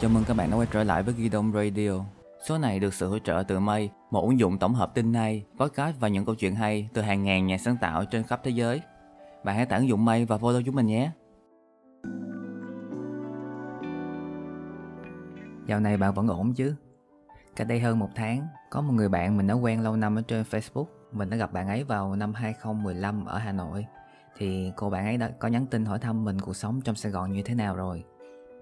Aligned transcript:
Chào 0.00 0.10
mừng 0.10 0.24
các 0.24 0.34
bạn 0.34 0.50
đã 0.50 0.56
quay 0.56 0.66
trở 0.70 0.84
lại 0.84 1.02
với 1.02 1.14
Ghi 1.18 1.28
Đông 1.28 1.52
Radio. 1.52 1.90
Số 2.48 2.58
này 2.58 2.80
được 2.80 2.94
sự 2.94 3.08
hỗ 3.08 3.18
trợ 3.18 3.42
từ 3.48 3.60
Mây, 3.60 3.90
một 4.10 4.20
ứng 4.20 4.38
dụng 4.38 4.58
tổng 4.58 4.74
hợp 4.74 4.94
tin 4.94 5.14
hay, 5.14 5.44
podcast 5.58 6.00
và 6.00 6.08
những 6.08 6.24
câu 6.24 6.34
chuyện 6.34 6.54
hay 6.54 6.88
từ 6.92 7.02
hàng 7.02 7.22
ngàn 7.22 7.46
nhà 7.46 7.58
sáng 7.58 7.76
tạo 7.80 8.04
trên 8.04 8.22
khắp 8.22 8.40
thế 8.44 8.50
giới. 8.50 8.80
Bạn 9.44 9.56
hãy 9.56 9.66
tải 9.66 9.78
ứng 9.78 9.88
dụng 9.88 10.04
Mây 10.04 10.24
và 10.24 10.36
follow 10.36 10.62
chúng 10.66 10.74
mình 10.74 10.86
nhé. 10.86 11.10
Dạo 15.66 15.80
này 15.80 15.96
bạn 15.96 16.14
vẫn 16.14 16.28
ổn 16.28 16.54
chứ? 16.54 16.74
Cách 17.56 17.66
đây 17.68 17.80
hơn 17.80 17.98
một 17.98 18.10
tháng, 18.14 18.46
có 18.70 18.80
một 18.80 18.92
người 18.92 19.08
bạn 19.08 19.36
mình 19.36 19.46
đã 19.46 19.54
quen 19.54 19.80
lâu 19.80 19.96
năm 19.96 20.18
ở 20.18 20.22
trên 20.22 20.44
Facebook. 20.50 20.86
Mình 21.12 21.30
đã 21.30 21.36
gặp 21.36 21.52
bạn 21.52 21.68
ấy 21.68 21.84
vào 21.84 22.16
năm 22.16 22.34
2015 22.34 23.24
ở 23.24 23.38
Hà 23.38 23.52
Nội. 23.52 23.86
Thì 24.36 24.72
cô 24.76 24.90
bạn 24.90 25.04
ấy 25.04 25.16
đã 25.16 25.30
có 25.38 25.48
nhắn 25.48 25.66
tin 25.66 25.84
hỏi 25.84 25.98
thăm 25.98 26.24
mình 26.24 26.40
cuộc 26.40 26.56
sống 26.56 26.80
trong 26.80 26.94
Sài 26.94 27.12
Gòn 27.12 27.32
như 27.32 27.42
thế 27.42 27.54
nào 27.54 27.76
rồi. 27.76 28.04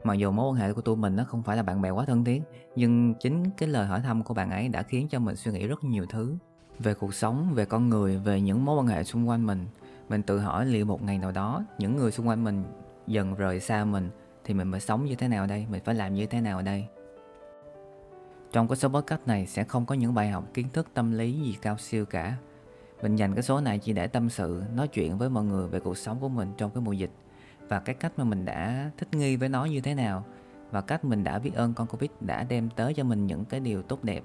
Mặc 0.04 0.14
dù 0.14 0.30
mối 0.30 0.48
quan 0.48 0.54
hệ 0.54 0.72
của 0.72 0.80
tụi 0.80 0.96
mình 0.96 1.16
nó 1.16 1.24
không 1.24 1.42
phải 1.42 1.56
là 1.56 1.62
bạn 1.62 1.82
bè 1.82 1.90
quá 1.90 2.04
thân 2.04 2.24
thiết 2.24 2.42
Nhưng 2.76 3.14
chính 3.14 3.50
cái 3.50 3.68
lời 3.68 3.86
hỏi 3.86 4.00
thăm 4.00 4.22
của 4.22 4.34
bạn 4.34 4.50
ấy 4.50 4.68
đã 4.68 4.82
khiến 4.82 5.08
cho 5.08 5.18
mình 5.18 5.36
suy 5.36 5.52
nghĩ 5.52 5.66
rất 5.66 5.84
nhiều 5.84 6.06
thứ. 6.06 6.36
Về 6.78 6.94
cuộc 6.94 7.14
sống, 7.14 7.52
về 7.54 7.64
con 7.64 7.88
người, 7.88 8.18
về 8.18 8.40
những 8.40 8.64
mối 8.64 8.76
quan 8.76 8.86
hệ 8.86 9.04
xung 9.04 9.28
quanh 9.28 9.46
mình 9.46 9.66
Mình 10.08 10.22
tự 10.22 10.38
hỏi 10.38 10.66
liệu 10.66 10.84
một 10.84 11.02
ngày 11.02 11.18
nào 11.18 11.32
đó 11.32 11.64
Những 11.78 11.96
người 11.96 12.10
xung 12.10 12.28
quanh 12.28 12.44
mình 12.44 12.64
dần 13.06 13.34
rời 13.34 13.60
xa 13.60 13.84
mình 13.84 14.10
Thì 14.44 14.54
mình 14.54 14.70
phải 14.70 14.80
sống 14.80 15.04
như 15.04 15.14
thế 15.14 15.28
nào 15.28 15.46
đây, 15.46 15.66
mình 15.70 15.82
phải 15.84 15.94
làm 15.94 16.14
như 16.14 16.26
thế 16.26 16.40
nào 16.40 16.62
đây? 16.62 16.86
Trong 18.52 18.68
cái 18.68 18.76
số 18.76 18.88
podcast 18.88 19.20
này 19.26 19.46
sẽ 19.46 19.64
không 19.64 19.86
có 19.86 19.94
những 19.94 20.14
bài 20.14 20.30
học 20.30 20.44
kiến 20.54 20.66
thức 20.72 20.88
tâm 20.94 21.12
lý 21.12 21.32
gì 21.32 21.56
cao 21.62 21.78
siêu 21.78 22.04
cả. 22.04 22.36
Mình 23.02 23.16
dành 23.16 23.34
cái 23.34 23.42
số 23.42 23.60
này 23.60 23.78
chỉ 23.78 23.92
để 23.92 24.06
tâm 24.06 24.30
sự, 24.30 24.62
nói 24.74 24.88
chuyện 24.88 25.18
với 25.18 25.30
mọi 25.30 25.44
người 25.44 25.68
về 25.68 25.80
cuộc 25.80 25.98
sống 25.98 26.20
của 26.20 26.28
mình 26.28 26.52
trong 26.56 26.70
cái 26.70 26.82
mùa 26.82 26.92
dịch 26.92 27.10
và 27.72 27.80
cái 27.80 27.94
cách 27.94 28.12
mà 28.16 28.24
mình 28.24 28.44
đã 28.44 28.90
thích 28.98 29.14
nghi 29.14 29.36
với 29.36 29.48
nó 29.48 29.64
như 29.64 29.80
thế 29.80 29.94
nào 29.94 30.24
và 30.70 30.80
cách 30.80 31.04
mình 31.04 31.24
đã 31.24 31.38
biết 31.38 31.54
ơn 31.54 31.74
con 31.74 31.86
Covid 31.86 32.10
đã 32.20 32.44
đem 32.44 32.68
tới 32.76 32.94
cho 32.94 33.04
mình 33.04 33.26
những 33.26 33.44
cái 33.44 33.60
điều 33.60 33.82
tốt 33.82 34.04
đẹp. 34.04 34.22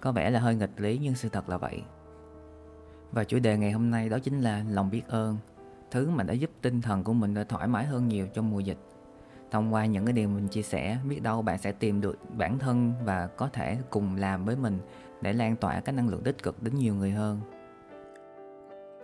Có 0.00 0.12
vẻ 0.12 0.30
là 0.30 0.40
hơi 0.40 0.54
nghịch 0.54 0.80
lý 0.80 0.98
nhưng 1.02 1.14
sự 1.14 1.28
thật 1.28 1.48
là 1.48 1.56
vậy. 1.56 1.82
Và 3.12 3.24
chủ 3.24 3.38
đề 3.38 3.56
ngày 3.56 3.72
hôm 3.72 3.90
nay 3.90 4.08
đó 4.08 4.18
chính 4.18 4.40
là 4.40 4.64
lòng 4.68 4.90
biết 4.90 5.02
ơn, 5.08 5.36
thứ 5.90 6.10
mà 6.10 6.24
đã 6.24 6.34
giúp 6.34 6.50
tinh 6.62 6.80
thần 6.80 7.04
của 7.04 7.12
mình 7.12 7.34
đã 7.34 7.44
thoải 7.44 7.68
mái 7.68 7.84
hơn 7.84 8.08
nhiều 8.08 8.26
trong 8.34 8.50
mùa 8.50 8.60
dịch. 8.60 8.78
Thông 9.50 9.74
qua 9.74 9.86
những 9.86 10.04
cái 10.04 10.12
điều 10.12 10.28
mình 10.28 10.48
chia 10.48 10.62
sẻ, 10.62 10.98
biết 11.08 11.22
đâu 11.22 11.42
bạn 11.42 11.58
sẽ 11.58 11.72
tìm 11.72 12.00
được 12.00 12.18
bản 12.38 12.58
thân 12.58 12.92
và 13.04 13.26
có 13.26 13.48
thể 13.52 13.78
cùng 13.90 14.16
làm 14.16 14.44
với 14.44 14.56
mình 14.56 14.78
để 15.20 15.32
lan 15.32 15.56
tỏa 15.56 15.80
cái 15.80 15.94
năng 15.94 16.08
lượng 16.08 16.22
tích 16.22 16.42
cực 16.42 16.62
đến 16.62 16.74
nhiều 16.78 16.94
người 16.94 17.10
hơn. 17.10 17.40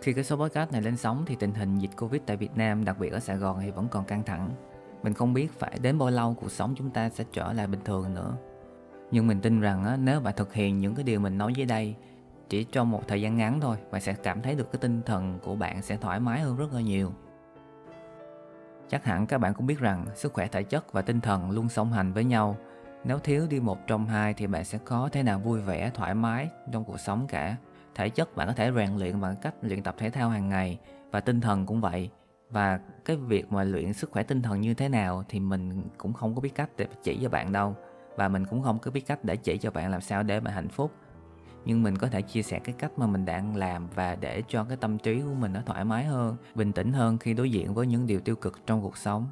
Khi 0.03 0.13
cái 0.13 0.25
số 0.25 0.37
podcast 0.37 0.73
này 0.73 0.83
lên 0.83 0.97
sóng 0.97 1.25
thì 1.27 1.37
tình 1.37 1.55
hình 1.55 1.79
dịch 1.79 1.91
Covid 1.97 2.23
tại 2.27 2.37
Việt 2.37 2.57
Nam, 2.57 2.85
đặc 2.85 2.99
biệt 2.99 3.13
ở 3.13 3.21
Sài 3.21 3.37
Gòn 3.37 3.59
thì 3.61 3.71
vẫn 3.71 3.89
còn 3.89 4.05
căng 4.05 4.23
thẳng. 4.23 4.51
Mình 5.03 5.15
không 5.15 5.35
biết 5.35 5.59
phải 5.59 5.79
đến 5.83 5.99
bao 5.99 6.11
lâu 6.11 6.35
cuộc 6.41 6.51
sống 6.51 6.75
chúng 6.77 6.91
ta 6.91 7.09
sẽ 7.09 7.25
trở 7.33 7.53
lại 7.53 7.67
bình 7.67 7.81
thường 7.85 8.15
nữa. 8.15 8.37
Nhưng 9.11 9.27
mình 9.27 9.41
tin 9.41 9.61
rằng 9.61 9.85
á, 9.85 9.97
nếu 9.97 10.21
bạn 10.21 10.35
thực 10.37 10.55
hiện 10.55 10.79
những 10.79 10.95
cái 10.95 11.05
điều 11.05 11.21
mình 11.21 11.39
nói 11.39 11.53
dưới 11.55 11.67
đây 11.67 11.95
chỉ 12.49 12.65
trong 12.65 12.91
một 12.91 13.09
thời 13.09 13.23
gian 13.23 13.37
ngắn 13.37 13.61
thôi, 13.61 13.77
bạn 13.91 14.01
sẽ 14.01 14.13
cảm 14.13 14.43
thấy 14.43 14.55
được 14.55 14.73
cái 14.73 14.79
tinh 14.81 15.03
thần 15.07 15.39
của 15.43 15.55
bạn 15.55 15.83
sẽ 15.83 15.97
thoải 15.97 16.21
mái 16.21 16.41
hơn 16.41 16.57
rất 16.57 16.73
là 16.73 16.81
nhiều. 16.81 17.13
Chắc 18.89 19.05
hẳn 19.05 19.27
các 19.27 19.39
bạn 19.39 19.55
cũng 19.55 19.67
biết 19.67 19.79
rằng 19.79 20.07
sức 20.15 20.33
khỏe 20.33 20.47
thể 20.47 20.63
chất 20.63 20.93
và 20.93 21.03
tinh 21.03 21.21
thần 21.21 21.51
luôn 21.51 21.69
song 21.69 21.93
hành 21.93 22.13
với 22.13 22.25
nhau. 22.25 22.57
Nếu 23.05 23.19
thiếu 23.19 23.47
đi 23.51 23.61
một 23.61 23.87
trong 23.87 24.07
hai 24.07 24.35
thì 24.35 24.47
bạn 24.47 24.65
sẽ 24.65 24.79
có 24.85 25.09
thế 25.13 25.23
nào 25.23 25.39
vui 25.39 25.61
vẻ, 25.61 25.91
thoải 25.95 26.15
mái 26.15 26.49
trong 26.73 26.85
cuộc 26.85 27.01
sống 27.01 27.27
cả 27.29 27.57
thể 27.95 28.09
chất 28.09 28.37
bạn 28.37 28.47
có 28.47 28.53
thể 28.55 28.73
rèn 28.77 28.97
luyện 28.97 29.21
bằng 29.21 29.37
cách 29.43 29.55
luyện 29.63 29.83
tập 29.83 29.95
thể 29.99 30.11
thao 30.11 30.31
hàng 30.31 30.49
ngày 30.49 30.79
và 31.11 31.21
tinh 31.21 31.41
thần 31.41 31.67
cũng 31.67 31.81
vậy. 31.81 32.11
Và 32.51 32.81
cái 33.05 33.17
việc 33.17 33.53
mà 33.53 33.65
luyện 33.65 33.93
sức 33.93 34.11
khỏe 34.11 34.23
tinh 34.23 34.43
thần 34.43 34.61
như 34.61 34.75
thế 34.75 34.89
nào 34.89 35.25
thì 35.29 35.41
mình 35.41 35.83
cũng 35.99 36.13
không 36.13 36.35
có 36.35 36.41
biết 36.41 36.55
cách 36.55 36.71
để 36.77 36.87
chỉ 37.03 37.19
cho 37.23 37.29
bạn 37.29 37.53
đâu. 37.53 37.77
Và 38.17 38.29
mình 38.29 38.47
cũng 38.47 38.63
không 38.63 38.79
có 38.79 38.91
biết 38.91 39.07
cách 39.07 39.25
để 39.25 39.37
chỉ 39.37 39.59
cho 39.59 39.71
bạn 39.71 39.91
làm 39.91 40.01
sao 40.01 40.23
để 40.23 40.41
bạn 40.41 40.55
hạnh 40.55 40.69
phúc. 40.69 40.93
Nhưng 41.65 41.83
mình 41.83 41.99
có 41.99 42.09
thể 42.09 42.23
chia 42.23 42.43
sẻ 42.43 42.59
cái 42.59 42.75
cách 42.79 42.99
mà 42.99 43.07
mình 43.07 43.25
đang 43.25 43.57
làm 43.57 43.89
và 43.95 44.17
để 44.21 44.43
cho 44.49 44.65
cái 44.65 44.77
tâm 44.77 44.99
trí 44.99 45.21
của 45.21 45.35
mình 45.35 45.53
nó 45.53 45.61
thoải 45.67 45.85
mái 45.85 46.05
hơn, 46.05 46.37
bình 46.55 46.73
tĩnh 46.73 46.93
hơn 46.93 47.19
khi 47.19 47.35
đối 47.35 47.51
diện 47.51 47.75
với 47.75 47.87
những 47.87 48.07
điều 48.07 48.21
tiêu 48.21 48.37
cực 48.37 48.67
trong 48.67 48.83
cuộc 48.83 48.97
sống. 48.97 49.27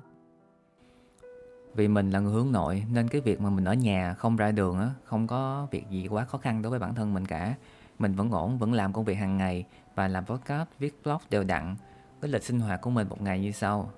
Vì 1.74 1.88
mình 1.88 2.10
là 2.10 2.20
người 2.20 2.32
hướng 2.32 2.52
nội 2.52 2.84
nên 2.92 3.08
cái 3.08 3.20
việc 3.20 3.40
mà 3.40 3.50
mình 3.50 3.64
ở 3.64 3.74
nhà 3.74 4.14
không 4.14 4.36
ra 4.36 4.52
đường 4.52 4.78
á, 4.78 4.90
không 5.04 5.26
có 5.26 5.66
việc 5.70 5.90
gì 5.90 6.08
quá 6.08 6.24
khó 6.24 6.38
khăn 6.38 6.62
đối 6.62 6.70
với 6.70 6.78
bản 6.78 6.94
thân 6.94 7.14
mình 7.14 7.26
cả 7.26 7.54
mình 7.98 8.14
vẫn 8.14 8.30
ổn, 8.30 8.58
vẫn 8.58 8.72
làm 8.72 8.92
công 8.92 9.04
việc 9.04 9.14
hàng 9.14 9.36
ngày 9.36 9.64
và 9.94 10.08
làm 10.08 10.26
podcast, 10.26 10.68
viết 10.78 11.00
blog 11.04 11.18
đều 11.30 11.44
đặn. 11.44 11.76
Cái 12.20 12.30
lịch 12.30 12.42
sinh 12.42 12.60
hoạt 12.60 12.80
của 12.80 12.90
mình 12.90 13.08
một 13.08 13.22
ngày 13.22 13.40
như 13.40 13.52
sau. 13.52 13.90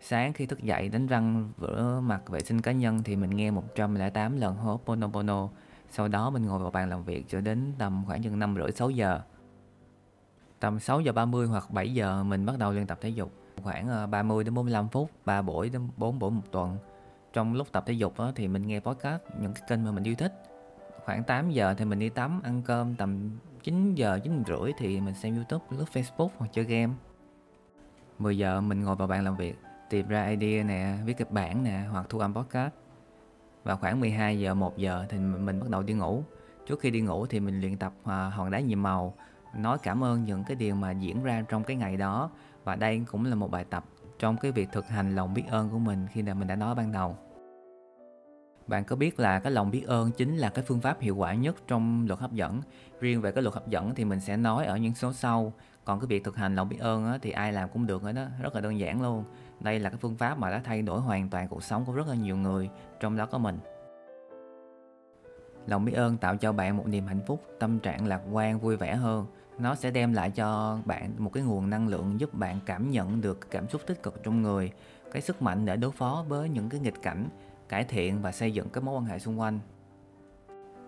Sáng 0.00 0.32
khi 0.32 0.46
thức 0.46 0.62
dậy 0.62 0.88
đánh 0.88 1.06
răng, 1.06 1.52
rửa 1.60 2.00
mặt, 2.02 2.28
vệ 2.28 2.40
sinh 2.40 2.60
cá 2.60 2.72
nhân 2.72 3.02
thì 3.02 3.16
mình 3.16 3.30
nghe 3.30 3.50
108 3.50 4.40
lần 4.40 4.56
hô 4.56 4.80
Ponopono. 4.84 5.48
Sau 5.90 6.08
đó 6.08 6.30
mình 6.30 6.46
ngồi 6.46 6.58
vào 6.58 6.70
bàn 6.70 6.90
làm 6.90 7.04
việc 7.04 7.24
cho 7.28 7.40
đến 7.40 7.72
tầm 7.78 8.04
khoảng 8.06 8.22
chừng 8.22 8.38
5 8.38 8.54
rưỡi 8.56 8.72
6 8.72 8.90
giờ. 8.90 9.20
Tầm 10.60 10.78
6 10.78 11.00
giờ 11.00 11.12
30 11.12 11.46
hoặc 11.46 11.70
7 11.70 11.94
giờ 11.94 12.22
mình 12.22 12.46
bắt 12.46 12.58
đầu 12.58 12.72
luyện 12.72 12.86
tập 12.86 12.98
thể 13.00 13.08
dục. 13.08 13.32
Khoảng 13.62 13.88
ờ, 13.88 14.06
30 14.06 14.44
đến 14.44 14.54
45 14.54 14.88
phút, 14.88 15.10
3 15.24 15.42
buổi 15.42 15.68
đến 15.70 15.88
4 15.96 16.18
buổi 16.18 16.30
một 16.30 16.42
tuần. 16.50 16.78
Trong 17.32 17.54
lúc 17.54 17.72
tập 17.72 17.84
thể 17.86 17.92
dục 17.92 18.14
thì 18.34 18.48
mình 18.48 18.66
nghe 18.66 18.80
podcast 18.80 19.22
những 19.40 19.54
cái 19.54 19.62
kênh 19.68 19.84
mà 19.84 19.90
mình 19.90 20.04
yêu 20.04 20.14
thích 20.14 20.55
khoảng 21.06 21.24
8 21.24 21.50
giờ 21.50 21.74
thì 21.78 21.84
mình 21.84 21.98
đi 21.98 22.08
tắm, 22.08 22.40
ăn 22.44 22.62
cơm, 22.62 22.94
tầm 22.94 23.30
9 23.62 23.94
giờ 23.94 24.18
9 24.24 24.42
rưỡi 24.46 24.72
thì 24.78 25.00
mình 25.00 25.14
xem 25.14 25.34
youtube, 25.34 25.64
lướt 25.70 25.84
facebook 25.92 26.28
hoặc 26.36 26.50
chơi 26.52 26.64
game. 26.64 26.92
10 28.18 28.38
giờ 28.38 28.60
mình 28.60 28.82
ngồi 28.82 28.96
vào 28.96 29.08
bàn 29.08 29.24
làm 29.24 29.36
việc, 29.36 29.58
tìm 29.90 30.08
ra 30.08 30.26
idea 30.26 30.64
nè, 30.64 30.94
viết 31.04 31.16
kịch 31.16 31.30
bản 31.30 31.64
nè, 31.64 31.84
hoặc 31.90 32.06
thu 32.08 32.18
âm 32.18 32.34
podcast. 32.34 32.72
Và 33.64 33.76
khoảng 33.76 34.00
12 34.00 34.38
giờ 34.38 34.54
1 34.54 34.76
giờ 34.76 35.06
thì 35.08 35.18
mình 35.18 35.60
bắt 35.60 35.70
đầu 35.70 35.82
đi 35.82 35.94
ngủ. 35.94 36.22
Trước 36.66 36.80
khi 36.80 36.90
đi 36.90 37.00
ngủ 37.00 37.26
thì 37.26 37.40
mình 37.40 37.60
luyện 37.60 37.76
tập 37.76 37.92
à, 38.04 38.28
hòn 38.28 38.50
đá 38.50 38.60
nhiệm 38.60 38.82
màu, 38.82 39.14
nói 39.56 39.78
cảm 39.82 40.04
ơn 40.04 40.24
những 40.24 40.44
cái 40.44 40.56
điều 40.56 40.74
mà 40.74 40.90
diễn 40.90 41.22
ra 41.22 41.44
trong 41.48 41.64
cái 41.64 41.76
ngày 41.76 41.96
đó. 41.96 42.30
Và 42.64 42.76
đây 42.76 43.02
cũng 43.10 43.24
là 43.24 43.34
một 43.34 43.50
bài 43.50 43.64
tập 43.70 43.84
trong 44.18 44.36
cái 44.36 44.52
việc 44.52 44.68
thực 44.72 44.88
hành 44.88 45.14
lòng 45.14 45.34
biết 45.34 45.44
ơn 45.48 45.70
của 45.70 45.78
mình 45.78 46.06
khi 46.12 46.22
mà 46.22 46.34
mình 46.34 46.48
đã 46.48 46.56
nói 46.56 46.74
ban 46.74 46.92
đầu 46.92 47.16
bạn 48.66 48.84
có 48.84 48.96
biết 48.96 49.20
là 49.20 49.38
cái 49.38 49.52
lòng 49.52 49.70
biết 49.70 49.84
ơn 49.86 50.10
chính 50.12 50.36
là 50.36 50.48
cái 50.48 50.64
phương 50.64 50.80
pháp 50.80 51.00
hiệu 51.00 51.16
quả 51.16 51.34
nhất 51.34 51.56
trong 51.66 52.06
luật 52.06 52.20
hấp 52.20 52.32
dẫn. 52.32 52.62
Riêng 53.00 53.20
về 53.20 53.32
cái 53.32 53.42
luật 53.42 53.54
hấp 53.54 53.68
dẫn 53.68 53.94
thì 53.94 54.04
mình 54.04 54.20
sẽ 54.20 54.36
nói 54.36 54.66
ở 54.66 54.76
những 54.76 54.94
số 54.94 55.12
sau. 55.12 55.52
Còn 55.84 56.00
cái 56.00 56.06
việc 56.06 56.24
thực 56.24 56.36
hành 56.36 56.54
lòng 56.56 56.68
biết 56.68 56.80
ơn 56.80 57.06
á, 57.06 57.18
thì 57.22 57.30
ai 57.30 57.52
làm 57.52 57.68
cũng 57.68 57.86
được 57.86 58.02
hết 58.02 58.12
đó, 58.12 58.26
rất 58.40 58.54
là 58.54 58.60
đơn 58.60 58.78
giản 58.78 59.02
luôn. 59.02 59.24
Đây 59.60 59.78
là 59.78 59.90
cái 59.90 59.98
phương 59.98 60.16
pháp 60.16 60.38
mà 60.38 60.50
đã 60.50 60.60
thay 60.64 60.82
đổi 60.82 61.00
hoàn 61.00 61.28
toàn 61.28 61.48
cuộc 61.48 61.62
sống 61.62 61.84
của 61.84 61.92
rất 61.92 62.08
là 62.08 62.14
nhiều 62.14 62.36
người, 62.36 62.70
trong 63.00 63.16
đó 63.16 63.26
có 63.26 63.38
mình. 63.38 63.58
Lòng 65.66 65.84
biết 65.84 65.92
ơn 65.92 66.16
tạo 66.16 66.36
cho 66.36 66.52
bạn 66.52 66.76
một 66.76 66.86
niềm 66.86 67.06
hạnh 67.06 67.20
phúc, 67.26 67.42
tâm 67.58 67.78
trạng 67.78 68.06
lạc 68.06 68.20
quan, 68.32 68.58
vui 68.58 68.76
vẻ 68.76 68.94
hơn. 68.94 69.26
Nó 69.58 69.74
sẽ 69.74 69.90
đem 69.90 70.12
lại 70.12 70.30
cho 70.30 70.78
bạn 70.84 71.12
một 71.18 71.30
cái 71.32 71.42
nguồn 71.42 71.70
năng 71.70 71.88
lượng 71.88 72.20
giúp 72.20 72.34
bạn 72.34 72.58
cảm 72.66 72.90
nhận 72.90 73.20
được 73.20 73.50
cảm 73.50 73.68
xúc 73.68 73.80
tích 73.86 74.02
cực 74.02 74.22
trong 74.22 74.42
người, 74.42 74.72
cái 75.12 75.22
sức 75.22 75.42
mạnh 75.42 75.66
để 75.66 75.76
đối 75.76 75.92
phó 75.92 76.24
với 76.28 76.48
những 76.48 76.68
cái 76.68 76.80
nghịch 76.80 77.02
cảnh 77.02 77.28
cải 77.68 77.84
thiện 77.84 78.22
và 78.22 78.32
xây 78.32 78.52
dựng 78.52 78.68
các 78.68 78.84
mối 78.84 78.94
quan 78.94 79.04
hệ 79.04 79.18
xung 79.18 79.40
quanh. 79.40 79.60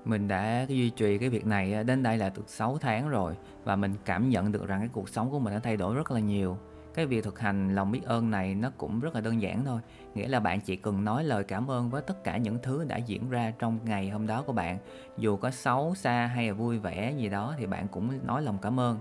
Mình 0.05 0.29
đã 0.29 0.67
duy 0.69 0.91
trì 0.91 1.19
cái 1.19 1.29
việc 1.29 1.47
này 1.47 1.85
đến 1.85 2.03
đây 2.03 2.19
là 2.19 2.29
được 2.29 2.49
6 2.49 2.79
tháng 2.79 3.09
rồi 3.09 3.37
và 3.65 3.77
mình 3.77 3.95
cảm 4.05 4.29
nhận 4.29 4.53
được 4.53 4.67
rằng 4.67 4.81
cái 4.81 4.89
cuộc 4.93 5.09
sống 5.09 5.31
của 5.31 5.39
mình 5.39 5.55
đã 5.55 5.61
thay 5.61 5.77
đổi 5.77 5.95
rất 5.95 6.11
là 6.11 6.21
nhiều. 6.21 6.59
Cái 6.95 7.07
việc 7.07 7.25
thực 7.25 7.39
hành 7.39 7.75
lòng 7.75 7.93
biết 7.93 8.05
ơn 8.05 8.31
này 8.31 8.55
nó 8.55 8.71
cũng 8.79 9.01
rất 9.01 9.15
là 9.15 9.21
đơn 9.21 9.43
giản 9.43 9.65
thôi, 9.65 9.81
nghĩa 10.15 10.29
là 10.29 10.41
bạn 10.41 10.61
chỉ 10.61 10.77
cần 10.77 11.05
nói 11.05 11.25
lời 11.25 11.45
cảm 11.45 11.71
ơn 11.71 11.91
với 11.91 12.03
tất 12.03 12.25
cả 12.25 12.37
những 12.37 12.59
thứ 12.63 12.85
đã 12.85 12.97
diễn 12.97 13.31
ra 13.31 13.53
trong 13.59 13.79
ngày 13.85 14.09
hôm 14.09 14.27
đó 14.27 14.43
của 14.43 14.53
bạn. 14.53 14.79
Dù 15.17 15.37
có 15.37 15.51
xấu, 15.51 15.95
xa 15.95 16.27
hay 16.27 16.47
là 16.47 16.53
vui 16.53 16.79
vẻ 16.79 17.15
gì 17.17 17.29
đó 17.29 17.55
thì 17.59 17.67
bạn 17.67 17.89
cũng 17.89 18.27
nói 18.27 18.43
lòng 18.43 18.59
cảm 18.63 18.81
ơn. 18.81 18.99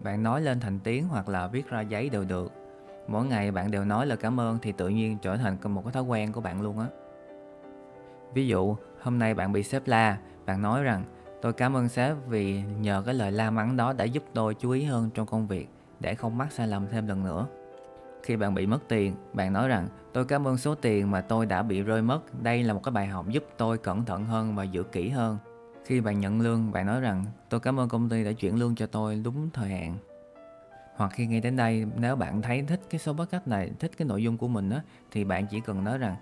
Bạn 0.00 0.22
nói 0.22 0.40
lên 0.40 0.60
thành 0.60 0.80
tiếng 0.80 1.08
hoặc 1.08 1.28
là 1.28 1.46
viết 1.46 1.68
ra 1.68 1.80
giấy 1.80 2.08
đều 2.08 2.24
được 2.24 2.52
mỗi 3.06 3.26
ngày 3.26 3.50
bạn 3.50 3.70
đều 3.70 3.84
nói 3.84 4.06
lời 4.06 4.16
cảm 4.16 4.40
ơn 4.40 4.58
thì 4.62 4.72
tự 4.72 4.88
nhiên 4.88 5.18
trở 5.22 5.36
thành 5.36 5.56
một 5.74 5.82
cái 5.84 5.92
thói 5.92 6.02
quen 6.02 6.32
của 6.32 6.40
bạn 6.40 6.62
luôn 6.62 6.78
á. 6.78 6.86
Ví 8.34 8.46
dụ, 8.46 8.76
hôm 9.02 9.18
nay 9.18 9.34
bạn 9.34 9.52
bị 9.52 9.62
sếp 9.62 9.86
la, 9.86 10.18
bạn 10.46 10.62
nói 10.62 10.82
rằng, 10.82 11.04
tôi 11.42 11.52
cảm 11.52 11.76
ơn 11.76 11.88
sếp 11.88 12.16
vì 12.28 12.62
nhờ 12.62 13.02
cái 13.06 13.14
lời 13.14 13.32
la 13.32 13.50
mắng 13.50 13.76
đó 13.76 13.92
đã 13.92 14.04
giúp 14.04 14.22
tôi 14.34 14.54
chú 14.54 14.70
ý 14.70 14.84
hơn 14.84 15.10
trong 15.14 15.26
công 15.26 15.46
việc, 15.46 15.68
để 16.00 16.14
không 16.14 16.38
mắc 16.38 16.52
sai 16.52 16.68
lầm 16.68 16.86
thêm 16.88 17.06
lần 17.06 17.24
nữa. 17.24 17.46
Khi 18.22 18.36
bạn 18.36 18.54
bị 18.54 18.66
mất 18.66 18.78
tiền, 18.88 19.14
bạn 19.32 19.52
nói 19.52 19.68
rằng, 19.68 19.88
tôi 20.12 20.24
cảm 20.24 20.46
ơn 20.46 20.56
số 20.56 20.74
tiền 20.74 21.10
mà 21.10 21.20
tôi 21.20 21.46
đã 21.46 21.62
bị 21.62 21.82
rơi 21.82 22.02
mất, 22.02 22.42
đây 22.42 22.62
là 22.62 22.74
một 22.74 22.82
cái 22.82 22.92
bài 22.92 23.06
học 23.06 23.28
giúp 23.28 23.44
tôi 23.56 23.78
cẩn 23.78 24.04
thận 24.04 24.24
hơn 24.24 24.56
và 24.56 24.64
giữ 24.64 24.82
kỹ 24.82 25.08
hơn. 25.08 25.38
Khi 25.84 26.00
bạn 26.00 26.20
nhận 26.20 26.40
lương, 26.40 26.72
bạn 26.72 26.86
nói 26.86 27.00
rằng, 27.00 27.24
tôi 27.48 27.60
cảm 27.60 27.80
ơn 27.80 27.88
công 27.88 28.08
ty 28.08 28.24
đã 28.24 28.32
chuyển 28.32 28.58
lương 28.58 28.74
cho 28.74 28.86
tôi 28.86 29.20
đúng 29.24 29.50
thời 29.52 29.70
hạn 29.70 29.96
hoặc 30.96 31.12
khi 31.14 31.26
nghe 31.26 31.40
đến 31.40 31.56
đây, 31.56 31.86
nếu 31.96 32.16
bạn 32.16 32.42
thấy 32.42 32.62
thích 32.62 32.80
cái 32.90 32.98
số 32.98 33.12
podcast 33.12 33.46
này, 33.46 33.70
thích 33.78 33.90
cái 33.98 34.08
nội 34.08 34.22
dung 34.22 34.36
của 34.36 34.48
mình 34.48 34.70
á, 34.70 34.82
thì 35.10 35.24
bạn 35.24 35.46
chỉ 35.46 35.60
cần 35.60 35.84
nói 35.84 35.98
rằng, 35.98 36.16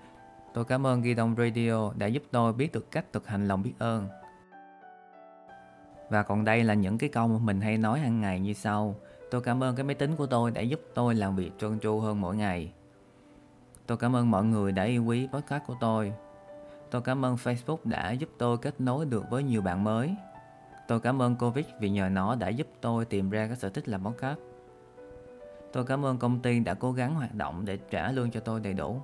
tôi 0.54 0.64
cảm 0.64 0.86
ơn 0.86 1.02
ghi 1.02 1.14
đông 1.14 1.34
radio 1.38 1.92
đã 1.96 2.06
giúp 2.06 2.22
tôi 2.30 2.52
biết 2.52 2.72
được 2.72 2.90
cách 2.90 3.04
thực 3.12 3.26
hành 3.26 3.48
lòng 3.48 3.62
biết 3.62 3.74
ơn 3.78 4.08
và 6.10 6.22
còn 6.22 6.44
đây 6.44 6.64
là 6.64 6.74
những 6.74 6.98
cái 6.98 7.08
câu 7.08 7.28
mà 7.28 7.38
mình 7.38 7.60
hay 7.60 7.78
nói 7.78 8.00
hàng 8.00 8.20
ngày 8.20 8.40
như 8.40 8.52
sau, 8.52 8.94
tôi 9.30 9.40
cảm 9.40 9.62
ơn 9.62 9.76
cái 9.76 9.84
máy 9.84 9.94
tính 9.94 10.16
của 10.16 10.26
tôi 10.26 10.50
đã 10.50 10.60
giúp 10.60 10.80
tôi 10.94 11.14
làm 11.14 11.36
việc 11.36 11.50
trơn 11.58 11.78
tru 11.78 12.00
hơn 12.00 12.20
mỗi 12.20 12.36
ngày 12.36 12.72
Tôi 13.86 13.98
cảm 13.98 14.16
ơn 14.16 14.30
mọi 14.30 14.44
người 14.44 14.72
đã 14.72 14.82
yêu 14.82 15.04
quý 15.04 15.28
podcast 15.32 15.62
của 15.66 15.76
tôi. 15.80 16.12
Tôi 16.90 17.02
cảm 17.02 17.24
ơn 17.24 17.36
Facebook 17.36 17.78
đã 17.84 18.10
giúp 18.10 18.28
tôi 18.38 18.58
kết 18.58 18.80
nối 18.80 19.04
được 19.06 19.30
với 19.30 19.42
nhiều 19.42 19.62
bạn 19.62 19.84
mới. 19.84 20.14
Tôi 20.88 21.00
cảm 21.00 21.22
ơn 21.22 21.36
Covid 21.36 21.64
vì 21.80 21.90
nhờ 21.90 22.08
nó 22.08 22.34
đã 22.34 22.48
giúp 22.48 22.66
tôi 22.80 23.04
tìm 23.04 23.30
ra 23.30 23.46
cái 23.46 23.56
sở 23.56 23.68
thích 23.68 23.88
làm 23.88 24.04
podcast. 24.04 24.38
Tôi 25.72 25.84
cảm 25.84 26.04
ơn 26.04 26.18
công 26.18 26.40
ty 26.40 26.60
đã 26.60 26.74
cố 26.74 26.92
gắng 26.92 27.14
hoạt 27.14 27.34
động 27.34 27.64
để 27.64 27.76
trả 27.90 28.12
lương 28.12 28.30
cho 28.30 28.40
tôi 28.40 28.60
đầy 28.60 28.74
đủ. 28.74 29.00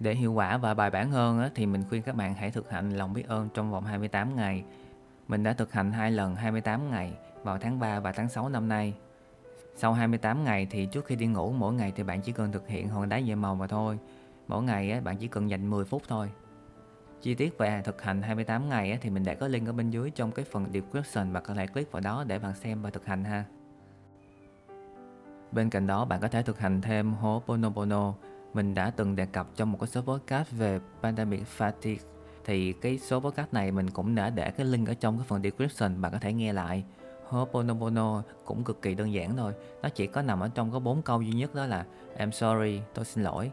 Để 0.00 0.14
hiệu 0.14 0.32
quả 0.32 0.56
và 0.56 0.74
bài 0.74 0.90
bản 0.90 1.10
hơn 1.10 1.50
thì 1.54 1.66
mình 1.66 1.84
khuyên 1.88 2.02
các 2.02 2.16
bạn 2.16 2.34
hãy 2.34 2.50
thực 2.50 2.70
hành 2.70 2.96
lòng 2.96 3.12
biết 3.12 3.28
ơn 3.28 3.48
trong 3.54 3.70
vòng 3.70 3.84
28 3.84 4.36
ngày. 4.36 4.64
Mình 5.28 5.42
đã 5.42 5.52
thực 5.52 5.72
hành 5.72 5.92
hai 5.92 6.10
lần 6.10 6.36
28 6.36 6.90
ngày 6.90 7.12
vào 7.42 7.58
tháng 7.58 7.78
3 7.78 8.00
và 8.00 8.12
tháng 8.12 8.28
6 8.28 8.48
năm 8.48 8.68
nay. 8.68 8.94
Sau 9.76 9.92
28 9.92 10.44
ngày 10.44 10.66
thì 10.70 10.86
trước 10.86 11.06
khi 11.06 11.16
đi 11.16 11.26
ngủ, 11.26 11.52
mỗi 11.52 11.72
ngày 11.72 11.92
thì 11.96 12.02
bạn 12.02 12.20
chỉ 12.20 12.32
cần 12.32 12.52
thực 12.52 12.68
hiện 12.68 12.88
hòn 12.88 13.08
đá 13.08 13.20
về 13.26 13.34
màu 13.34 13.54
mà 13.54 13.66
thôi. 13.66 13.98
Mỗi 14.48 14.62
ngày 14.62 15.00
bạn 15.00 15.16
chỉ 15.16 15.28
cần 15.28 15.50
dành 15.50 15.70
10 15.70 15.84
phút 15.84 16.02
thôi. 16.08 16.30
Chi 17.22 17.34
tiết 17.34 17.58
về 17.58 17.82
thực 17.84 18.02
hành 18.02 18.22
28 18.22 18.68
ngày 18.68 18.98
thì 19.00 19.10
mình 19.10 19.24
đã 19.24 19.34
có 19.34 19.48
link 19.48 19.68
ở 19.68 19.72
bên 19.72 19.90
dưới 19.90 20.10
trong 20.10 20.32
cái 20.32 20.44
phần 20.44 20.66
description 20.72 21.32
và 21.32 21.40
có 21.40 21.54
thể 21.54 21.66
click 21.66 21.92
vào 21.92 22.00
đó 22.00 22.24
để 22.26 22.38
bạn 22.38 22.54
xem 22.54 22.82
và 22.82 22.90
thực 22.90 23.06
hành 23.06 23.24
ha. 23.24 23.44
Bên 25.54 25.70
cạnh 25.70 25.86
đó 25.86 26.04
bạn 26.04 26.20
có 26.20 26.28
thể 26.28 26.42
thực 26.42 26.58
hành 26.58 26.80
thêm 26.80 27.14
Ho'oponopono. 27.22 28.12
Mình 28.54 28.74
đã 28.74 28.90
từng 28.90 29.16
đề 29.16 29.26
cập 29.26 29.46
trong 29.56 29.72
một 29.72 29.78
cái 29.80 29.88
số 29.88 30.00
podcast 30.00 30.50
về 30.50 30.80
pandemic 31.02 31.42
fatigue 31.58 31.96
thì 32.44 32.72
cái 32.72 32.98
số 32.98 33.20
podcast 33.20 33.52
này 33.52 33.70
mình 33.70 33.90
cũng 33.90 34.14
đã 34.14 34.30
để 34.30 34.50
cái 34.50 34.66
link 34.66 34.88
ở 34.88 34.94
trong 34.94 35.18
cái 35.18 35.26
phần 35.28 35.42
description 35.42 36.00
bạn 36.00 36.12
có 36.12 36.18
thể 36.18 36.32
nghe 36.32 36.52
lại. 36.52 36.84
Ho'oponopono 37.30 38.22
cũng 38.44 38.64
cực 38.64 38.82
kỳ 38.82 38.94
đơn 38.94 39.12
giản 39.12 39.36
thôi. 39.36 39.52
Nó 39.82 39.88
chỉ 39.88 40.06
có 40.06 40.22
nằm 40.22 40.40
ở 40.40 40.50
trong 40.54 40.72
có 40.72 40.78
bốn 40.78 41.02
câu 41.02 41.22
duy 41.22 41.32
nhất 41.32 41.54
đó 41.54 41.66
là 41.66 41.84
I'm 42.18 42.30
sorry, 42.30 42.80
tôi 42.94 43.04
xin 43.04 43.24
lỗi. 43.24 43.50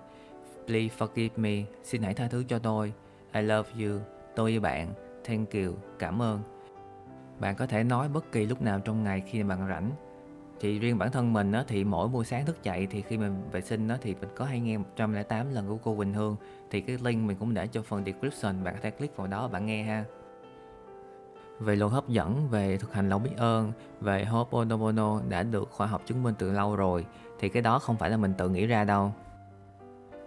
Please 0.67 0.95
forgive 0.97 1.29
me, 1.35 1.63
xin 1.83 2.03
hãy 2.03 2.13
tha 2.13 2.27
thứ 2.27 2.43
cho 2.47 2.59
tôi. 2.59 2.93
I 3.33 3.41
love 3.41 3.69
you, 3.85 3.99
tôi 4.35 4.51
yêu 4.51 4.61
bạn. 4.61 4.93
Thank 5.25 5.53
you, 5.53 5.73
cảm 5.99 6.21
ơn. 6.21 6.41
Bạn 7.39 7.55
có 7.55 7.65
thể 7.65 7.83
nói 7.83 8.09
bất 8.09 8.31
kỳ 8.31 8.45
lúc 8.45 8.61
nào 8.61 8.79
trong 8.79 9.03
ngày 9.03 9.23
khi 9.27 9.43
bạn 9.43 9.67
rảnh 9.67 9.91
thì 10.61 10.79
riêng 10.79 10.97
bản 10.97 11.11
thân 11.11 11.33
mình 11.33 11.51
á, 11.51 11.63
thì 11.67 11.83
mỗi 11.83 12.07
buổi 12.07 12.25
sáng 12.25 12.45
thức 12.45 12.63
dậy 12.63 12.87
thì 12.91 13.01
khi 13.01 13.17
mình 13.17 13.49
vệ 13.51 13.61
sinh 13.61 13.87
á, 13.87 13.97
thì 14.01 14.15
mình 14.21 14.29
có 14.35 14.45
hay 14.45 14.59
nghe 14.59 14.77
108 14.77 15.53
lần 15.53 15.67
của 15.67 15.77
cô 15.83 15.95
Quỳnh 15.95 16.13
Hương. 16.13 16.35
Thì 16.71 16.81
cái 16.81 16.97
link 17.01 17.27
mình 17.27 17.37
cũng 17.39 17.53
để 17.53 17.67
cho 17.67 17.81
phần 17.81 18.05
description 18.05 18.63
bạn 18.63 18.73
có 18.73 18.79
thể 18.81 18.91
click 18.91 19.17
vào 19.17 19.27
đó 19.27 19.47
bạn 19.47 19.65
nghe 19.65 19.83
ha. 19.83 20.05
Về 21.59 21.75
luật 21.75 21.91
hấp 21.91 22.07
dẫn 22.07 22.47
về 22.49 22.77
thực 22.77 22.93
hành 22.93 23.09
lòng 23.09 23.23
biết 23.23 23.37
ơn 23.37 23.71
về 24.01 24.25
Ho'oponopono 24.25 25.29
đã 25.29 25.43
được 25.43 25.69
khoa 25.71 25.87
học 25.87 26.01
chứng 26.05 26.23
minh 26.23 26.35
từ 26.37 26.51
lâu 26.51 26.75
rồi 26.75 27.05
thì 27.39 27.49
cái 27.49 27.61
đó 27.61 27.79
không 27.79 27.97
phải 27.97 28.09
là 28.09 28.17
mình 28.17 28.33
tự 28.37 28.49
nghĩ 28.49 28.65
ra 28.65 28.83
đâu. 28.83 29.13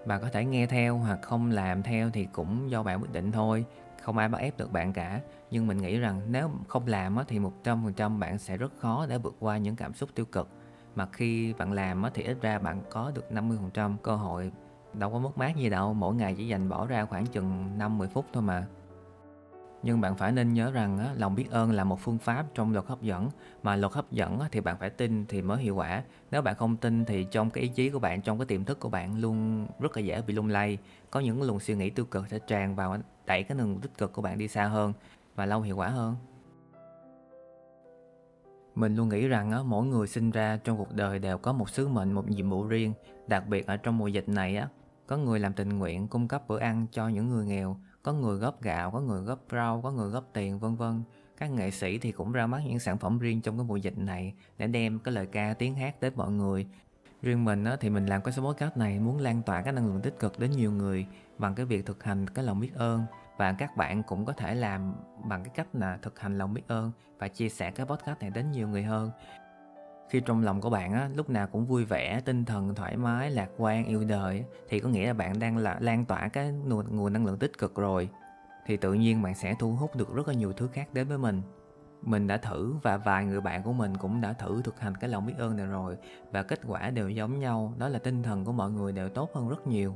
Bạn 0.07 0.21
có 0.23 0.29
thể 0.33 0.45
nghe 0.45 0.67
theo 0.67 0.99
hoặc 0.99 1.19
không 1.23 1.51
làm 1.51 1.83
theo 1.83 2.11
thì 2.13 2.29
cũng 2.33 2.71
do 2.71 2.83
bạn 2.83 3.01
quyết 3.01 3.13
định 3.13 3.33
thôi 3.33 3.65
không 4.05 4.19
ai 4.19 4.29
bắt 4.29 4.39
ép 4.39 4.59
được 4.59 4.73
bạn 4.73 4.93
cả. 4.93 5.21
Nhưng 5.51 5.67
mình 5.67 5.79
nghĩ 5.79 5.99
rằng 5.99 6.21
nếu 6.29 6.51
không 6.69 6.87
làm 6.87 7.19
thì 7.29 7.39
100% 7.39 8.19
bạn 8.19 8.39
sẽ 8.39 8.57
rất 8.57 8.73
khó 8.79 9.07
để 9.09 9.19
vượt 9.19 9.37
qua 9.41 9.59
những 9.59 9.77
cảm 9.77 9.95
xúc 9.95 10.11
tiêu 10.15 10.27
cực. 10.27 10.49
Mà 10.95 11.07
khi 11.13 11.53
bạn 11.53 11.73
làm 11.73 12.05
thì 12.15 12.23
ít 12.23 12.39
ra 12.43 12.59
bạn 12.59 12.83
có 12.91 13.13
được 13.15 13.33
50% 13.33 13.97
cơ 14.03 14.17
hội. 14.17 14.53
Đâu 14.93 15.11
có 15.11 15.19
mất 15.19 15.39
mát 15.39 15.57
gì 15.57 15.71
đâu 15.71 15.95
mỗi 15.95 16.15
ngày 16.15 16.35
chỉ 16.39 16.47
dành 16.47 16.69
bỏ 16.69 16.87
ra 16.87 17.05
khoảng 17.05 17.27
chừng 17.27 17.79
5-10 17.79 18.07
phút 18.09 18.27
thôi 18.33 18.43
mà. 18.43 18.67
Nhưng 19.83 20.01
bạn 20.01 20.17
phải 20.17 20.33
nên 20.33 20.53
nhớ 20.53 20.71
rằng 20.71 20.99
á, 20.99 21.11
lòng 21.17 21.35
biết 21.35 21.51
ơn 21.51 21.73
là 21.73 21.85
một 21.85 22.01
phương 22.01 22.19
pháp 22.19 22.47
trong 22.55 22.73
luật 22.73 22.87
hấp 22.87 23.03
dẫn. 23.03 23.29
Mà 23.63 23.77
luật 23.77 23.93
hấp 23.93 24.13
dẫn 24.13 24.41
á, 24.41 24.49
thì 24.53 24.61
bạn 24.61 24.77
phải 24.79 24.91
tin 24.91 25.27
thì 25.27 25.43
mới 25.43 25.63
hiệu 25.63 25.77
quả. 25.77 26.03
Nếu 26.31 26.43
bạn 26.43 26.55
không 26.55 26.77
tin 26.77 27.05
thì 27.05 27.27
trong 27.31 27.51
cái 27.51 27.63
ý 27.63 27.69
chí 27.69 27.91
của 27.91 27.99
bạn 27.99 28.23
trong 28.23 28.39
cái 28.39 28.47
tiềm 28.47 28.65
thức 28.65 28.81
của 28.81 28.89
bạn 28.89 29.21
luôn 29.21 29.67
rất 29.81 29.97
là 29.97 30.03
dễ 30.03 30.23
bị 30.23 30.35
lung 30.35 30.49
lay. 30.49 30.79
Có 31.11 31.21
những 31.21 31.43
luồng 31.43 31.61
suy 31.61 31.75
nghĩ 31.75 31.91
tiêu 31.91 32.05
cực 32.05 32.29
sẽ 32.29 32.39
tràn 32.39 32.77
vào 32.77 32.97
đẩy 33.27 33.43
cái 33.43 33.59
năng 33.59 33.69
lượng 33.69 33.81
tích 33.81 33.99
cực 33.99 34.13
của 34.13 34.23
bạn 34.23 34.39
đi 34.39 34.49
xa 34.49 34.65
hơn 34.65 34.93
và 35.35 35.47
lâu 35.47 35.61
hiệu 35.61 35.77
quả 35.77 35.89
hơn. 35.89 36.17
Mình 38.75 38.97
luôn 38.97 39.09
nghĩ 39.09 39.29
rằng 39.29 39.53
á, 39.53 39.59
mỗi 39.63 39.87
người 39.87 40.07
sinh 40.07 40.31
ra 40.31 40.59
trong 40.65 40.79
cuộc 40.79 40.95
đời 40.95 41.19
đều 41.19 41.39
có 41.39 41.53
một 41.53 41.71
sứ 41.71 41.89
mệnh 41.89 42.13
một 42.13 42.29
nhiệm 42.29 42.51
vụ 42.51 42.67
riêng. 42.67 42.93
Đặc 43.27 43.49
biệt 43.49 43.67
ở 43.67 43.77
trong 43.77 43.99
mùa 43.99 44.09
dịch 44.09 44.29
này 44.29 44.57
á 44.57 44.69
có 45.07 45.17
người 45.17 45.41
làm 45.41 45.53
tình 45.53 45.79
nguyện 45.79 46.09
cung 46.09 46.29
cấp 46.29 46.49
bữa 46.49 46.59
ăn 46.59 46.87
cho 46.93 47.09
những 47.09 47.29
người 47.29 47.47
nghèo 47.47 47.77
có 48.03 48.13
người 48.13 48.39
góp 48.39 48.63
gạo 48.63 48.91
có 48.91 49.01
người 49.01 49.23
góp 49.23 49.41
rau 49.53 49.81
có 49.83 49.91
người 49.91 50.11
góp 50.11 50.31
tiền 50.33 50.59
vân 50.59 50.77
vân. 50.77 51.03
Các 51.37 51.51
nghệ 51.51 51.71
sĩ 51.71 51.99
thì 51.99 52.13
cũng 52.13 52.33
ra 52.33 52.47
mắt 52.47 52.63
những 52.67 52.79
sản 52.79 52.99
phẩm 52.99 53.19
riêng 53.19 53.41
trong 53.41 53.59
cái 53.59 53.65
mùa 53.65 53.77
dịch 53.77 53.99
này 53.99 54.35
để 54.59 54.67
đem 54.67 54.99
cái 54.99 55.15
lời 55.15 55.27
ca 55.27 55.55
tiếng 55.59 55.75
hát 55.75 56.01
đến 56.01 56.13
mọi 56.17 56.31
người 56.31 56.67
riêng 57.25 57.45
mình 57.45 57.65
á, 57.65 57.77
thì 57.81 57.91
mình 57.91 58.07
làm 58.07 58.23
cái 58.23 58.33
số 58.33 58.43
podcast 58.43 58.77
này 58.77 58.99
muốn 58.99 59.19
lan 59.19 59.43
tỏa 59.43 59.63
cái 59.63 59.73
năng 59.73 59.87
lượng 59.87 60.03
tích 60.03 60.19
cực 60.19 60.39
đến 60.39 60.51
nhiều 60.51 60.73
người 60.73 61.07
bằng 61.39 61.55
cái 61.55 61.67
việc 61.67 61.87
thực 61.87 62.05
hành 62.05 62.29
cái 62.29 62.45
lòng 62.45 62.61
biết 62.61 62.75
ơn. 62.75 63.05
Và 63.37 63.53
các 63.53 63.77
bạn 63.77 64.03
cũng 64.03 64.25
có 64.25 64.33
thể 64.33 64.55
làm 64.55 64.95
bằng 65.25 65.45
cái 65.45 65.53
cách 65.55 65.67
là 65.73 65.99
thực 66.03 66.19
hành 66.19 66.39
lòng 66.39 66.55
biết 66.55 66.63
ơn 66.69 66.91
và 67.19 67.29
chia 67.29 67.49
sẻ 67.49 67.71
cái 67.71 67.87
podcast 67.87 68.21
này 68.21 68.31
đến 68.31 68.51
nhiều 68.51 68.69
người 68.69 68.83
hơn. 68.83 69.11
Khi 70.11 70.21
trong 70.21 70.45
lòng 70.45 70.61
của 70.61 70.71
bạn 70.71 70.93
á, 70.93 71.09
lúc 71.15 71.31
nào 71.31 71.47
cũng 71.47 71.67
vui 71.67 71.85
vẻ 71.85 72.21
tinh 72.25 72.45
thần 72.45 72.75
thoải 72.75 72.97
mái 72.97 73.31
lạc 73.31 73.49
quan 73.57 73.85
yêu 73.85 74.05
đời 74.05 74.45
thì 74.69 74.81
có 74.81 74.89
nghĩa 74.89 75.07
là 75.07 75.13
bạn 75.13 75.39
đang 75.39 75.57
là 75.57 75.77
lan 75.81 76.05
tỏa 76.05 76.29
cái 76.29 76.53
nguồn, 76.53 76.97
nguồn 76.97 77.13
năng 77.13 77.27
lượng 77.27 77.39
tích 77.39 77.59
cực 77.59 77.75
rồi. 77.75 78.09
Thì 78.67 78.77
tự 78.77 78.93
nhiên 78.93 79.23
bạn 79.23 79.35
sẽ 79.35 79.55
thu 79.59 79.73
hút 79.73 79.97
được 79.97 80.15
rất 80.15 80.29
là 80.29 80.35
nhiều 80.35 80.53
thứ 80.53 80.69
khác 80.73 80.89
đến 80.93 81.09
với 81.09 81.19
mình 81.19 81.43
mình 82.05 82.27
đã 82.27 82.37
thử 82.37 82.75
và 82.83 82.97
vài 82.97 83.25
người 83.25 83.41
bạn 83.41 83.63
của 83.63 83.73
mình 83.73 83.97
cũng 83.97 84.21
đã 84.21 84.33
thử 84.33 84.63
thực 84.63 84.81
hành 84.81 84.95
cái 84.97 85.11
lòng 85.11 85.27
biết 85.27 85.35
ơn 85.39 85.57
này 85.57 85.67
rồi 85.67 85.97
và 86.33 86.43
kết 86.43 86.61
quả 86.67 86.91
đều 86.91 87.09
giống 87.09 87.41
nhau, 87.41 87.75
đó 87.79 87.89
là 87.89 87.99
tinh 87.99 88.23
thần 88.23 88.45
của 88.45 88.53
mọi 88.53 88.71
người 88.71 88.93
đều 88.93 89.09
tốt 89.09 89.31
hơn 89.35 89.49
rất 89.49 89.67
nhiều 89.67 89.95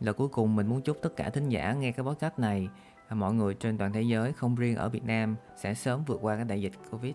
Lời 0.00 0.14
cuối 0.14 0.28
cùng 0.28 0.56
mình 0.56 0.66
muốn 0.66 0.82
chúc 0.82 0.98
tất 1.02 1.16
cả 1.16 1.30
thính 1.30 1.48
giả 1.48 1.72
nghe 1.72 1.92
cái 1.92 2.04
podcast 2.04 2.38
này 2.38 2.68
mọi 3.10 3.34
người 3.34 3.54
trên 3.54 3.78
toàn 3.78 3.92
thế 3.92 4.02
giới, 4.02 4.32
không 4.32 4.54
riêng 4.54 4.76
ở 4.76 4.88
Việt 4.88 5.04
Nam, 5.04 5.36
sẽ 5.56 5.74
sớm 5.74 6.02
vượt 6.06 6.18
qua 6.22 6.36
cái 6.36 6.44
đại 6.44 6.62
dịch 6.62 6.72
Covid 6.90 7.14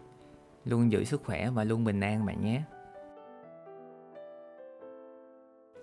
luôn 0.65 0.91
giữ 0.91 1.03
sức 1.03 1.23
khỏe 1.25 1.49
và 1.49 1.63
luôn 1.63 1.83
bình 1.83 1.99
an 1.99 2.25
bạn 2.25 2.41
nhé. 2.41 2.61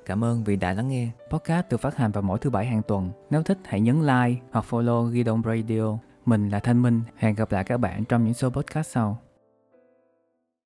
Cảm 0.06 0.24
ơn 0.24 0.44
vì 0.44 0.56
đã 0.56 0.72
lắng 0.72 0.88
nghe. 0.88 1.08
Podcast 1.30 1.68
được 1.68 1.80
phát 1.80 1.96
hành 1.96 2.12
vào 2.12 2.22
mỗi 2.22 2.38
thứ 2.38 2.50
bảy 2.50 2.66
hàng 2.66 2.82
tuần. 2.88 3.10
Nếu 3.30 3.42
thích, 3.42 3.58
hãy 3.64 3.80
nhấn 3.80 4.00
like 4.00 4.40
hoặc 4.50 4.64
follow 4.70 5.10
Gidon 5.10 5.42
Radio. 5.44 5.98
Mình 6.24 6.48
là 6.48 6.60
Thanh 6.60 6.82
Minh. 6.82 7.02
Hẹn 7.16 7.34
gặp 7.34 7.52
lại 7.52 7.64
các 7.64 7.76
bạn 7.76 8.04
trong 8.04 8.24
những 8.24 8.34
số 8.34 8.50
podcast 8.50 8.90
sau. 8.90 9.23